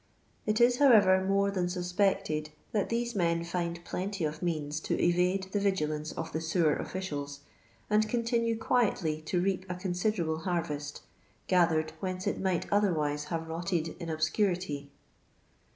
It 0.47 0.59
is, 0.59 0.77
however, 0.77 1.23
more 1.23 1.51
than 1.51 1.69
suspected 1.69 2.49
that 2.71 2.89
these 2.89 3.13
men 3.13 3.43
find 3.43 3.85
plenty 3.85 4.23
of 4.25 4.41
means 4.41 4.79
to 4.79 4.99
evade 4.99 5.49
the 5.51 5.59
vigilance 5.59 6.11
of 6.13 6.31
the 6.33 6.41
sewer 6.41 6.75
officials, 6.75 7.41
and 7.87 8.09
continue 8.09 8.57
quietly 8.57 9.21
to 9.27 9.39
reap 9.39 9.63
a 9.69 9.75
considerable 9.75 10.39
harvest, 10.39 11.03
gathered 11.45 11.93
whence 11.99 12.25
it 12.25 12.41
might 12.41 12.65
otherwise 12.73 13.25
have 13.25 13.47
rotted 13.47 13.95
in 13.99 14.09
obscurity. 14.09 14.89